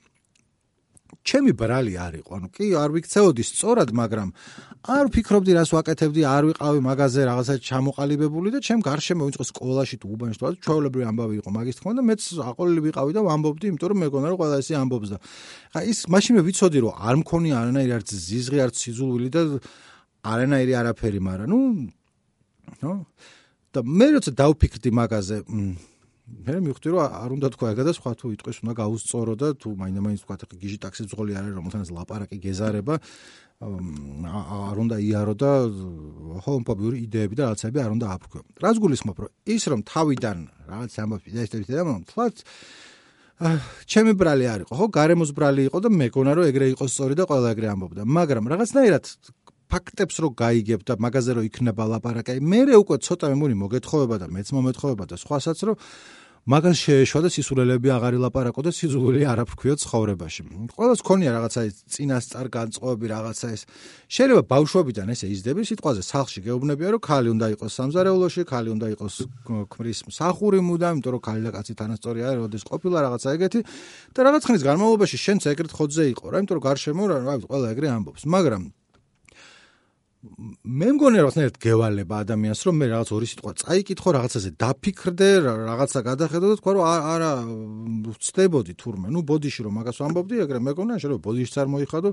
[1.24, 4.28] ჩემი ბრალი არ იყო, ანუ კი არ ვიქცეოდი სწორად, მაგრამ
[4.84, 10.06] არ ვფიქრობდი რას ვაკეთებდი, არ ვიყავი მაგაზე რაღაცა ჩამოყალიბებული და ჩემ გარშემო ვიწყო სკოლაში თუ
[10.16, 13.98] უბანში თუ ჩვეულებრივი ამბავი იყო მაგის თქმა და მეც აყოლილი ვიყავი და ვამბობდი, იმიტომ რომ
[14.04, 15.18] მეგონა რომ ყველა ესე ამბობს და.
[15.72, 19.42] ხა ის მაშინ მე ვიცოდი რომ არ მქონია არანაირი არც ზიზღი, არც სიზულვილი და
[20.24, 21.60] არანაირი არაფერი, მაგრამ ნუ
[22.84, 22.92] ნო
[23.72, 25.36] და მე როცა დავფიქრდი მაგაზე,
[26.44, 29.68] მე მივხვდი რომ არ უნდა თქვა ეგა და სხვა თუ იტყვის უნდა გაუსწორო და თუ
[29.80, 32.94] მაინდა-მაინც თქვა ხე გიჟი ტაქსი ძღოლი არის რომელთანაც ლაპარაკი გეზარება
[33.64, 35.50] არ უნდა იარო და
[36.44, 38.40] ჰომოფობიური იდეები და რაღაცები არ უნდა აფრქვე.
[38.60, 42.36] რას გულისხმობ რომ ის რომ თავიდან რაღაც ამბობს და ეს და თლაც
[43.90, 47.24] ჩემი ბრალი არ იყო ხო გარემოს ბრალი იყო და მეკონა რომ ეგრე იყოს სწორი და
[47.30, 49.04] ყველა ეგრე ამბობდა მაგრამ რაღაცნაირად
[49.70, 54.26] ფაქტებს რო გაიგებ და მაგაზე რო იქნება ლაპარაკი მე უკვე ცოტა მე მური მოგეთხოვება და
[54.30, 55.74] მეც მომეთხოვება და სხვასაც რო
[56.44, 60.42] მაგას შეეშვა და სისულელები აღარ ილაპარაკო და სიზული არ აფრქვიო ცხოვრებაში.
[60.76, 63.62] ყოველს ქონია რაღაცა ის წინასწარ განწყობები რაღაცა ეს.
[64.12, 69.14] შეიძლება ბავშვობიდან ესე იზდები სიტყვაზე სახში გეუბნებია რომ ქალი უნდა იყოს სამზარეულოში, ქალი უნდა იყოს
[69.72, 73.60] ქმრის მსახური მუდამ, იმიტომ რომ ქალი და კაცი თანასწორი არის, როდის ყოფილა რაღაცა ეგეთი
[74.12, 77.16] და რაღაც ხნის განმავლობაში შენც ეგრეთ ხოძე იყო რა, იმიტომ რომ გარშემო რა,
[77.48, 78.22] ყველა ეგრე ამბობს.
[78.28, 78.62] მაგრამ
[80.24, 86.00] მე მგონი რომ ერთ გევალება ადამიანს რომ მე რაღაც ორი სიტყვა წაიკითხო რაღაცაზე დაფიქრდე რაღაცა
[86.08, 87.30] გადახედო და თქვა რომ არა
[88.08, 89.06] ვწდებოდი თურმე.
[89.12, 92.10] ნუ ბოდიში რომ მაგას ვამბობდი ეგრე მეგონა შეიძლება ბოდიშიც არ მოიხადო.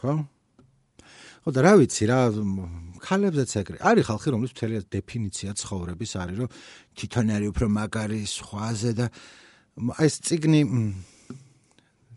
[0.00, 0.14] ხო?
[1.44, 2.18] ხო და რა ვიცი რა
[3.04, 3.76] ქალებზეც ეგრე.
[3.84, 6.48] არის ხალხი რომლის მთელი დეფინიცია ცხოვრების არის რომ
[6.96, 9.06] თვითონ არის უფრო მაგარი სხვაზე და
[10.00, 10.60] აი ეს ციგნი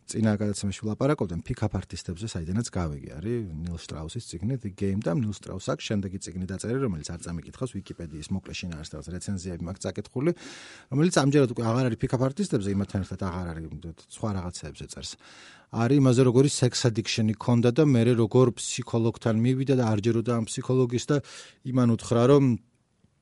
[0.07, 5.35] წინა გადაცემაში ვლაპარაკობდნენ პიკაპ არტისტებზე, საიდანაც გავიგე, არის ნილ შტრაუსის ციგნი The Game და ნილ
[5.35, 10.31] შტრაუსს აქვს შემდეგი ციგნი დაწერილი, რომელიც არ წამიკითხავს ვიკიპედიის მოკლე შინაარსს, რეცენზიები მაქვს წაკითხული,
[10.95, 13.67] რომელიც ამჯერად უკვე აღარ არის პიკაპ არტისტებზე, იმათთან ერთად აღარ არის
[14.15, 15.11] სხვა რაღაცებზე წერს.
[15.67, 21.05] არის იმაზე როგორი sex addiction-ი ქონდა და მე როგორ ფსიქოლოგთან მივიდა და არჯეროდა ამ ფსიქოლოგის
[21.11, 21.17] და
[21.67, 22.43] იმან უთხრა რომ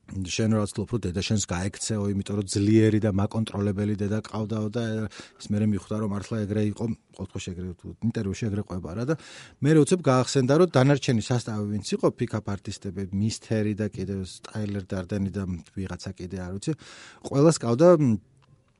[0.06, 4.84] შენ რაც თლობ რომ დედა შენს გაექცეო, იმიტომ რომ ძლიერი და მაკონტროლებელი დედა ყავდაო და
[5.10, 6.84] ის მე მიხვდა რომ მართლა ეგრე იყო,
[7.18, 7.66] ყოველთვის ეგრე
[8.06, 9.14] ინტერვიუში ეგრე ყვება რა და
[9.66, 15.30] მე როცებ გაახსენდა რომ დანარჩენი სასტავი ვინც იყო პიკაპ არტისტები, მისტერი და კიდე სტაილერ დარდენი
[15.34, 15.42] და
[15.74, 16.72] ვიღაცა კიდე არ ვიცი,
[17.26, 17.88] ყველას ყავდა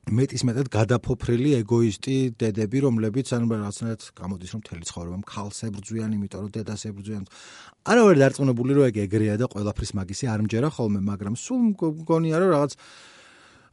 [0.07, 6.41] მეტის მეტად გადაფოფრილი ეგოისტი დედები, რომლებიც ანუ რაღაცნაირად გამოდის რომ თელი ცხოვრება მხალს ებრძვიან, იმიტომ
[6.47, 7.25] რომ დედას ებრძვიან.
[7.91, 12.51] არავერი დარწმუნებული რომ ეგ ეგრეა და ყველაფრის მაგისი არ მჯერა ხოლმე, მაგრამ სულ მგონია რომ
[12.55, 12.73] რაღაც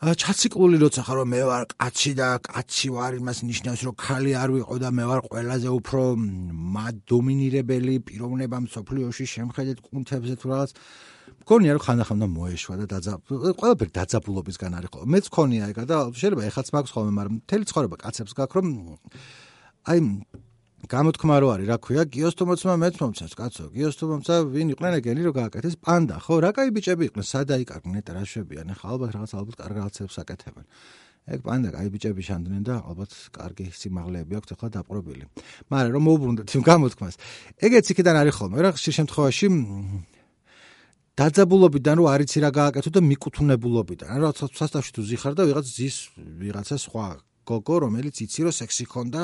[0.04, 4.50] ჩაციკლული როცა ხარ რომ მე ვარ კაცი და კაცი ვარ იმას ნიშნავს რომ ხალი არ
[4.58, 6.02] ვიყო და მე ვარ ყველაზე უფრო
[7.14, 10.70] დომინირებელი პიროვნება მსოფლიოში შემხედეთ კუნთებზე თუ რაღაც
[11.44, 13.14] მგონია რომ ხანდახან და მოეშვა და დაძა
[13.60, 15.08] ყველაფერი დაძაბულობისგან არის ხოლმე.
[15.14, 18.68] მეც მქონია ეგა და შეიძლება ეხაც მაქვს ხოლმე მაგრამ მთელი ცხოვრება კაცებს გაქვს რომ
[19.92, 19.98] აი
[20.84, 25.76] გამოთქმა რო არის რა ქვია გიოსტომოცმა მეც მომცეს კაცო გიოსტომოცა ვინ იყვნენ ეგენი რომ გააკეთეს
[25.80, 26.36] პანდა ხო?
[26.44, 30.16] რა კაი ბიჭები იყვნენ სადა იკარგნენ და რა შვებიან ახლა ალბათ რაღაც ალბათ კარგ რაღაცებს
[30.24, 30.66] აკეთებენ.
[31.24, 35.26] ეგ პანდა კაი ბიჭები შანდნენ და ალბათ კარგი სიმაღლეები აქვს ახლა დაპყრობილი.
[35.72, 37.16] მაგრამ რომ მოუბრუნდეთ იმ გამოთქმას.
[37.64, 39.48] ეგეც იქიდან არის ხოლმე რა ხშირ შემთხვევაში
[41.14, 44.10] დაძაბულობიდან რო არიცი რა გააკეთო და მიკუთუნებულობიდან.
[44.18, 47.06] რა სასტავში თუ ზიხარ და ვიღაც ზის ვიღაცა სხვა
[47.46, 49.22] გოგო, რომელიც იცი რომ სექსი ხონდა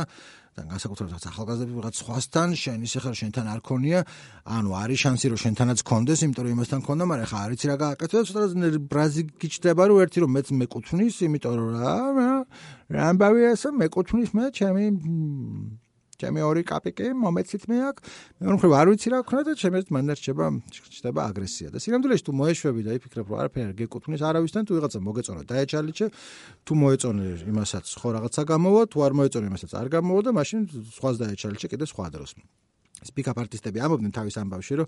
[0.53, 3.99] და განსაკუთრებით ახალგაზრდები ვიღაც სხვასთან, შენ ისე ხარ შენთან არ ქონია,
[4.45, 8.15] ანუ არის შანსი რომ შენთანაც ქონდეს, იმიტომ რომ იმასთან ქონდა, მაგრამ ხა არიცი რა გააკეთო
[8.19, 11.95] და ცოტა ბრაზი გიჩდება რომ ერთი რომ მეც მეკუთვნის, იმიტომ რომ რა
[12.93, 14.85] რა ამბავია ეს მეკუთვნის მე ჩემი
[16.19, 17.97] ჩემი ორი კაპიკი მომეცით მე აქ.
[18.39, 22.31] მე რომ ხრივ არ ვიცი რა ქნა და ჩემს მანდარჩება ჩდება აგრესია და სინამდვილეში თუ
[22.35, 26.07] მოეშვები და იფიქრებ რომ არაფერი არ გეკუთვნის არავისთან თუ ვიღაცა მოგეწონა დაეჭალიჩე
[26.67, 30.59] თუ მოეწონე იმასაც ხო რაღაცა გამოვა თუ არ მოეწონე იმასაც არ გამოვა და მაშინ
[30.99, 32.31] სხვას დაეჭალიჩე კიდე სხვა დროს.
[32.99, 34.87] სპიკაპ არტისტები ამობდნენ თავის ამბავში რომ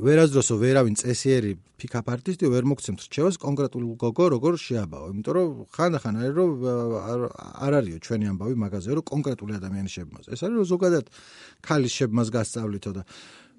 [0.00, 6.14] ვერაზდროსო ვერავინ წესიერი ფიქაპ არტისტი ვერ მოგცემთ რჩევას კონკრეტულ გოგო როგორ შეაბაო იმიტომ რომ ხანდახან
[6.18, 6.50] არის რომ
[7.66, 11.04] არ არისო ჩვენი ამბავი მაგაზე რომ კონკრეტული ადამიანი შემოს ეს არის რომ ზოგადად
[11.62, 13.02] ქალის შემოს გასწავლითო და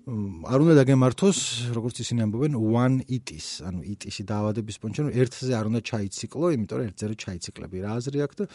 [0.06, 1.38] არ უნდა დაგემართოს,
[1.74, 6.78] როგორც ისინი ამბობენ, one it-ის, ანუ it-ისი დაავადების პონჩი, რომ ერთზე არ უნდა ჩაიციკლო, იმიტომ
[6.78, 8.46] რომ ერთზე რო ჩაიციკლები, რა აზრი აქვს და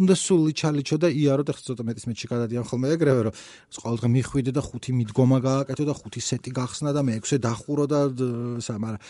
[0.00, 3.36] უნდა სულ ჩალიჩო და იარო და ცოტა მეტის მეტში გადადიან ხოლმე ეგრევე, რომ
[3.84, 8.00] ყოველდღე მიხვიდე და ხუთი მიდგომა გააკეთო და ხუთი სეტი გახსნა და მეექვსე დახურო და
[8.64, 9.00] სა, მაგრამ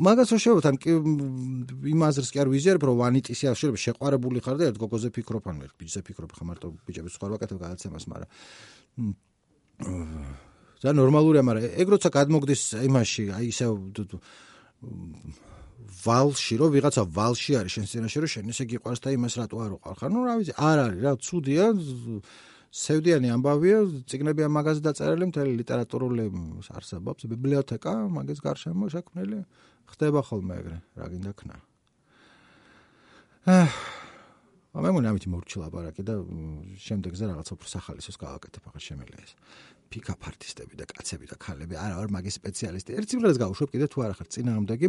[0.00, 0.76] მაგას რო შევოთ, ან
[1.92, 5.12] იმ აზრს კი არ ვიზიარებ, რომ one it-ისი არ შეიძლება შეყვარებული ხარ და ერთ გოგოზე
[5.12, 8.32] ფიქრობ, ან ერთ ბიჭზე ფიქრობ, ხა მარტო ბიჭების სხვა ვაკეთებ გადაცემას, მაგრამ
[10.84, 13.66] და ნორმალურია, მაგრამ ეგ როცა გადმოგდის იმაში, აი ისე
[16.04, 19.72] ვალში, რომ ვიღაცა ვალში არის შენ სცენაში, რომ შენ ესე გიყვარს და იმას რატო არ
[19.80, 20.10] უყარ ხარ?
[20.12, 21.66] ნუ რა ვიცი, არ არის რა, ცუდია.
[22.74, 23.78] სევდიანი ამბავია,
[24.10, 26.24] ციგნები ამ მაგაზე დაწერილი, მთელი ლიტერატურული
[26.74, 29.38] არსებობს, ბიბლიოთეკა, მაგის გარშემო შექმნილი.
[29.94, 31.56] ხდება ხოლმე ეგრე, რა გინდა ქნა.
[33.46, 33.68] აა
[34.74, 36.14] მე მგონი ამით მორჩილა ბარაკი და
[36.82, 39.32] შემდეგზე რაღაც უფრო სახალისოს გავაკეთებ, აღარ შემელია ეს.
[39.94, 42.98] ფიქა ფარტისტები და კაცები და ქალები არ არ მაგის სპეციალისტი.
[42.98, 44.88] ერთ სიმღერას გავუშვებ კიდე თუ არ ხარ წინააღმდეგი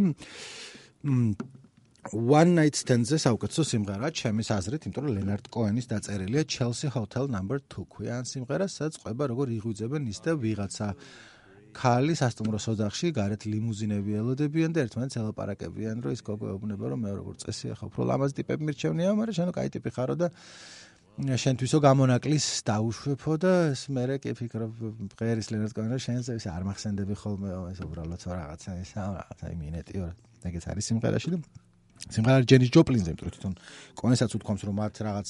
[2.14, 7.42] One Night Stand-ზე საუკეთესო სიმღერა ჩემის აზრით, იმიტომ რომ ლენარდ კოენის დაწერილია Chelsea Hotel No.
[7.42, 10.88] 2 ქვია ან სიმღერა, სადაც ყובה როგორ იღვიძებენ ის და ვიღაცა
[11.74, 17.12] ქალი სასტუმროს ოთახში გარეთ ლიმუზინები ელოდებიან და ერთმანეთს ელაპარაკებიან, რომ ის გოგო ეუბნება, რომ მე
[17.20, 20.28] როგორ წესი ახლა უფრო ლამაზ ტიპები მირჩევნია, მაგრამ შენო კაი ტიპი ხარო და
[21.16, 24.80] შენთვისო გამონაკლის დაუშვებო და ეს მე კი ფიქრობ
[25.16, 30.12] ღერის ლენად კონა შენს ეს არ მახსენდები ხოლმე ეს უბრალოდ რაღაცა ეს რაღაცა იმინეტი ორ
[30.52, 31.40] ეგეც არის სიმღერაში და
[32.12, 33.54] სიმღერა ჯენის ჯოპლინზე იმიტომ თვითონ
[33.96, 35.28] კონესაც უთქვამს რომ მათ რაღაც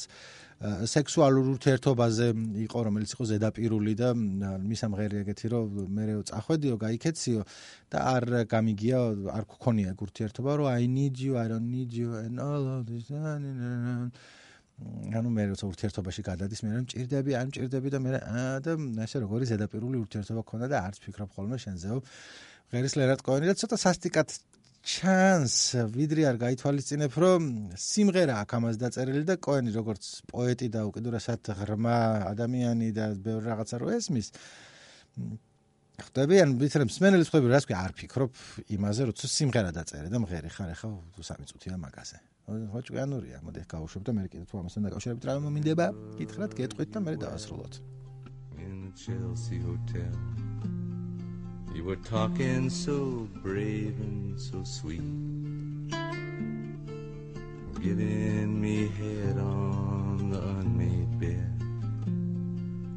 [0.89, 2.27] სექსუალურ ურთიერთობაზე
[2.65, 7.41] იყო რომელიც იყო ზედაპირული და მისამღერი ეგეთი რომ მეო წახვედიო გაიქეციო
[7.93, 8.99] და არ გამიგია
[9.37, 13.05] არ გქონია ურთიერთობა რომ i need you i don't need you and all of this
[15.15, 18.11] ანუ მე როცა ურთიერთობაში გადადის მე რომ ჭირდები არ მჭირდები და მე
[18.65, 18.73] და
[19.05, 22.01] ესე როგორი ზედაპირული ურთიერთობა ქონდა და არც ფიქრობ ხოლმე შენზეო
[22.75, 24.35] ღერის ლერატ კოენი და ცოტა სასტიკად
[24.85, 25.55] ჩანს
[25.95, 27.47] ვიდრე არ გაითვალისწინებ რომ
[27.79, 31.97] სიმღერა აქ ამას დაწერილი და კოენი როგორც პოეტი და უკიდურესად ღრმა
[32.35, 34.29] ადამიანი და ბევრ რაღაცა რო ესმის.
[36.05, 38.31] ხდები ან ვიცი მსმენელის ხდები რას კი არ ფიქრობ
[38.77, 40.91] იმაზე როცა სიმღერა დაწერე და მღერი ხარ ახლა
[41.23, 45.86] სამი წუთია მაგაზე ხო ჭკვიანურია მოდი გავუშვებ და მე კიდე თუ ამასთან დაკავშირებით რა მომინდება
[46.18, 47.74] გითხრათ გეტყვით და მე დავასრულოთ
[48.64, 50.14] in the chelsea hotel
[51.74, 55.06] you were talking so brave and so sweet
[57.84, 61.54] giving me head on the unmade bed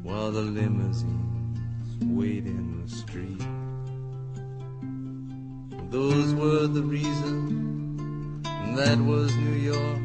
[0.02, 3.46] while the limousines wait in the street
[5.94, 7.77] those were the reasons
[8.77, 9.99] that was New York.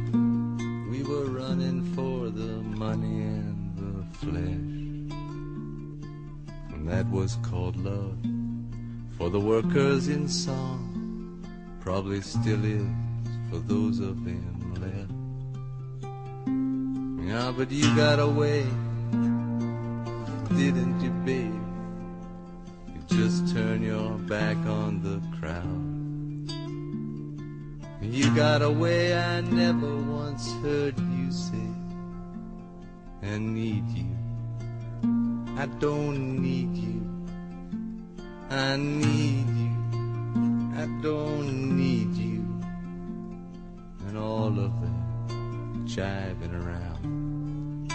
[0.91, 5.15] We were running for the money and the flesh.
[6.75, 8.17] And that was called love
[9.17, 11.47] for the workers in song.
[11.81, 12.87] Probably still is
[13.51, 15.13] for those of them left.
[17.29, 18.63] Yeah, but you got away,
[20.57, 21.55] didn't you, babe?
[22.95, 25.94] You just turn your back on the crowd.
[28.11, 31.69] You got a way I never once heard you say,
[33.23, 34.07] I need you.
[35.57, 37.01] I don't need you.
[38.51, 39.73] I need you.
[40.77, 42.45] I don't need you.
[44.07, 45.05] And all of that
[45.87, 47.93] jiving around.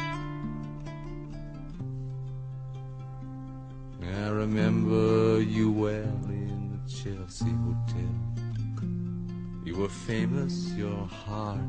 [4.01, 8.28] I remember you well in the Chelsea Hotel.
[9.79, 11.61] You were famous, your heart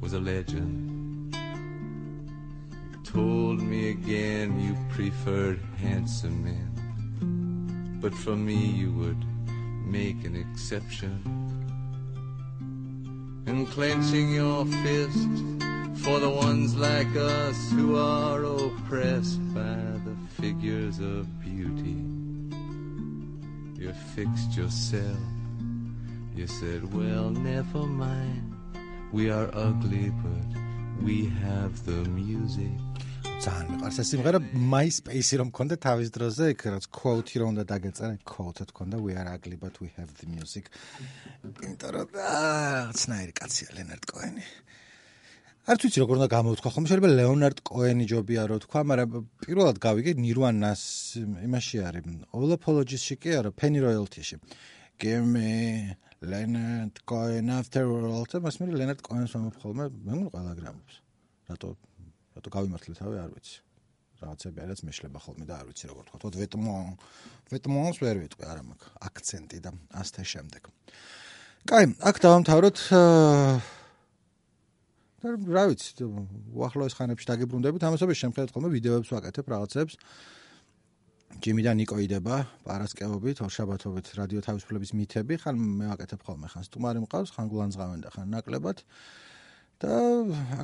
[0.00, 1.36] was a legend.
[1.36, 7.98] You told me again you preferred handsome men.
[8.00, 9.22] But for me, you would
[9.84, 11.20] make an exception.
[13.46, 15.28] And clenching your fist
[16.02, 22.00] for the ones like us who are oppressed by the figures of beauty.
[23.78, 25.35] You fixed yourself.
[26.36, 28.52] You said, well, never mind.
[29.10, 30.48] We are ugly, but
[31.00, 32.76] we have the music.
[33.44, 34.40] ძალიან მიყვარს ეს სიმღერა
[34.72, 39.28] MySpace-ი რომ მქონდა თავის დროზე, იქ რაც quote-ი რომ უნდა დაგეწერა, quote-ად მქონდა we are
[39.32, 40.68] ugly but we have the music.
[41.96, 42.06] რომ
[43.00, 44.44] ცნაირი კაცია ლენარდ კოენი.
[45.72, 49.08] არ ვიცი როგორ უნდა გამოვთქვა, ხომ შეიძლება ლეონარდ კოენი ჯობია რო თქვა, მაგრამ
[49.40, 50.82] პირველად გავიგე ნირვანას
[51.48, 52.04] იმაში არის.
[52.36, 54.36] All Apologies-ში კი არა, Penny Royalty-ში.
[54.96, 58.24] Give me Leonard Cohen after all.
[58.24, 60.94] მას მე ლენარდ კოენს ვამბობ ხოლმე, მე მგონი ყველა გრამობს.
[61.50, 61.68] რატო
[62.36, 63.56] რატო გავიმართლე თავი, არ ვიცი.
[64.16, 66.18] რაღაცები არაც მეშლება ხოლმე და არ ვიცი როგორ თქვა.
[66.20, 66.94] თქო ვეტმონ.
[67.52, 70.62] ვეტმონს ვერ ვიტყვი, არა მაქვს აქცენტი და ასთან შემდეგ.
[71.68, 72.78] კაი, აქ დავამთავროთ
[75.20, 75.90] და რა ვიცი,
[76.56, 79.94] უახლოეს ხანებში დაგიბრუნდებით, ამასობის შემთხვევით ხოლმე ვიდეოებს ვაკეთებ რაღაცებს.
[81.42, 87.02] ჯიმი და ნიკო იდება პარასკევობით, ორშაბათობით რადიო თავისუფლების მითები, ხან მე ვაკეთებ ხოლმე ხან სტუმარი
[87.04, 88.82] მყავს, ხან გულანძღავენ და ხან ნაკლებად.
[89.76, 89.92] და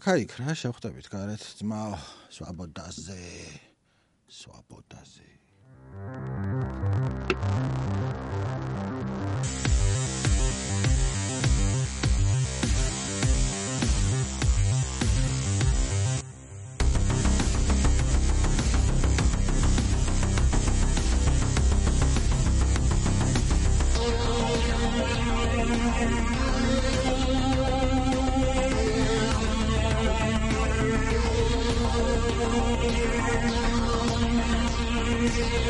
[0.00, 2.00] აქა-იქ რა შევხვდებით გარეთ ძმა
[2.32, 3.20] სვაბოდაზე.
[4.32, 5.28] სვაბოდაზე.
[5.92, 8.01] Thank you.